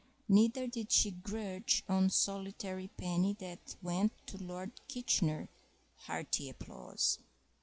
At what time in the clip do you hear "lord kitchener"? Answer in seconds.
4.43-5.47